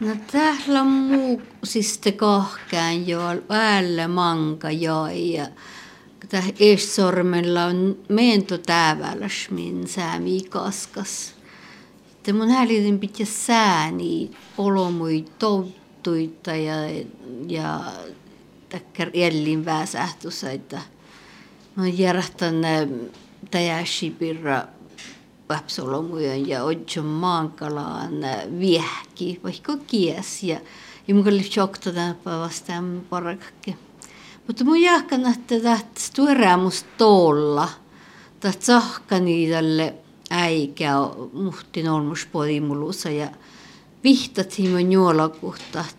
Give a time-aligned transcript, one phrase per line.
[0.00, 5.46] No täällä on muu siis kahkään jo päällä manka jo ja
[6.28, 11.34] tää eessormella on mento tääväläs min säämi kaskas.
[12.22, 16.74] Te mun hälitin pitää sääni olomui touttuita ja,
[17.48, 17.80] ja
[18.68, 20.80] takkar jellin väsähtusa, että
[21.76, 22.54] mä järjestän
[23.50, 24.10] täjäsi
[25.50, 28.12] lapsolomujen ja odjon maankalaan
[28.58, 30.42] viehki, vaikka kies.
[30.42, 30.60] Ja,
[31.08, 33.76] ja mun oli shokta tämän vastaan parakki.
[34.46, 37.68] Mutta mun jahkan, että tästä tuoreamus tuolla,
[38.40, 39.94] tästä sahkani tälle
[40.30, 40.92] äikä
[41.32, 43.28] muhtin olmuspodimulussa ja
[44.04, 45.96] vihtat himan juolakuhtat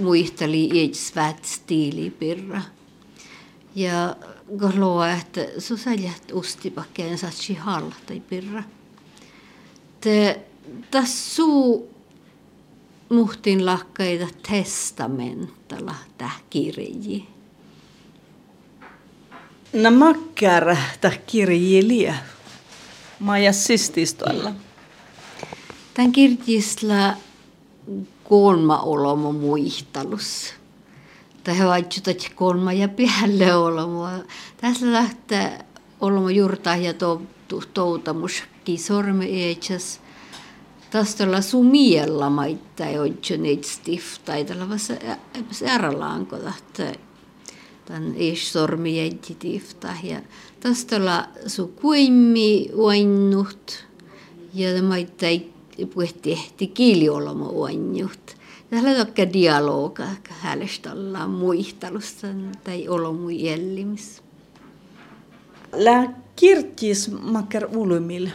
[0.00, 2.62] muisteli ietsvät stiilipirra.
[3.78, 4.16] Ja
[4.56, 8.62] galoa, että så säljät ustipakkeen satsi halta pirra.
[10.00, 10.40] Te
[10.90, 11.42] tässä
[13.08, 14.26] muhtin lakkaita
[16.50, 17.28] kirji.
[19.72, 22.14] No makkar täh kirji liä.
[23.18, 24.52] Maja sististolla.
[25.94, 27.14] Tän kirjisla
[28.24, 30.57] kolma olomo muistalus
[31.44, 34.10] tai vaitsutat kolma ja päälle olema.
[34.56, 35.58] Tässä lähtee
[36.00, 36.94] olema juurta ja
[37.74, 40.00] toutamuskin sorme eetsäs.
[40.90, 44.44] Tästä su miellä maita ei ole niitä stiftai.
[44.44, 44.94] Tällä vasta
[45.66, 46.92] ääralaanko tahtaa.
[47.84, 49.88] Tän ees sormi jätti tifta.
[50.02, 50.20] Ja
[50.60, 53.84] tästä su kuimmi uainnut.
[54.54, 55.52] Ja maita ei
[55.94, 58.37] puhti ehti kiiliolema uainnut.
[58.70, 62.26] Täällä on dialoga häälestalla muistelusta
[62.64, 64.22] tai olomui jellimis.
[65.72, 68.28] Lä kirtis makkar ulumil.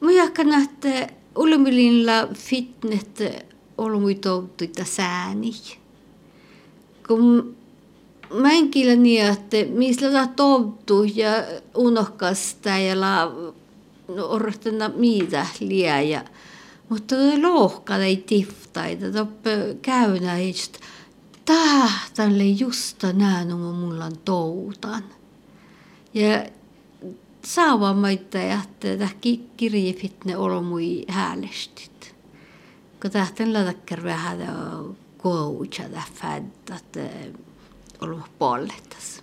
[0.00, 3.22] Mä jahkan, että ulumililla fitnet
[3.78, 5.52] olomui touttuita sääni.
[7.08, 7.56] Kun
[8.34, 11.30] mä en kyllä niin, että missä la touttu ja
[11.74, 13.32] unohkasta ja la
[14.16, 16.24] no, orrostena mitä liää ja
[16.88, 19.76] mutta lohkada ei tiftaita, toppe
[20.48, 20.78] just
[21.44, 25.04] tähtälle justa näen oma mulla toutan.
[26.14, 26.46] Ja
[27.44, 29.08] saava maita ja että
[29.56, 32.14] kirjefitne olomui häälestit.
[33.02, 34.38] Kun tähtän ladakkar vähän
[35.18, 35.82] koutsa
[36.14, 37.00] fädda, että
[38.00, 39.22] olemme puoletas.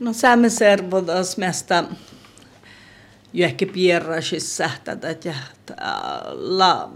[0.00, 1.84] No saamme servodas mesta
[3.44, 5.34] ehkä pierrasissa sähtätä ja
[6.32, 6.90] la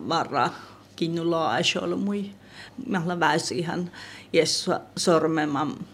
[0.97, 2.31] kinnulla aisholla mui.
[2.87, 3.91] Mä väisi ihan
[4.33, 5.87] jessua sormeman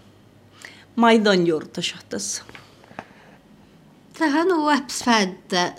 [0.97, 2.43] maidon juurtasahtas.
[4.19, 5.75] Tähän on väpsfädtä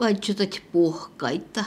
[0.00, 1.64] vaihtutat puhkaita.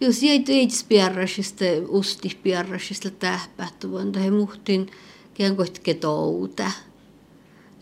[0.00, 4.90] Jos jäi teitspierrasista, ustispierrasista tähpähtuvan tai muhtin
[5.34, 6.70] kenkoit ketouta.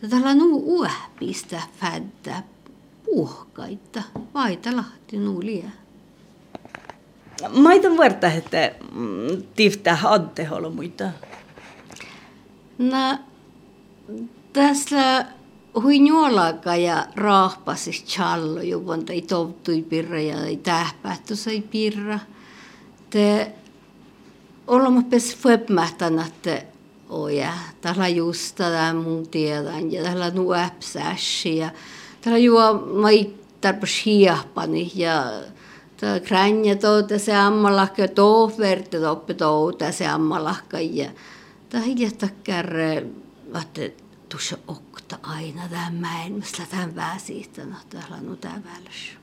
[0.00, 2.42] Tätä on uäpistä fädtä
[3.10, 4.02] puhkaita,
[4.76, 5.70] lahti nuulia.
[7.52, 11.04] Maita vuorta, että mm, tiftä hadde muita.
[12.78, 13.18] No,
[14.52, 15.26] tässä
[15.74, 22.18] huinjuolaka ja raahpasis challo, juvon tai toutui pirra ja tai tähpähtö sai pirra.
[23.10, 23.52] Te
[24.66, 26.62] olemme pes föpmähtän, että
[27.08, 31.70] oja, tällä just tätä mun tiedän ja tällä nuäpsäsi ja
[32.20, 33.30] Täällä juo mai
[33.60, 35.24] tarpeeksi hiahpani ja
[35.96, 41.10] tämä kränjä touta se ammalahka ja tohverte toppe touta se ammalahka ja
[41.68, 41.84] tämä
[42.44, 43.06] kärre
[43.52, 43.94] vaatte
[44.28, 49.17] tuossa okta aina tämän mäen, mistä tämän väsiistä, no täällä on tämä välissä.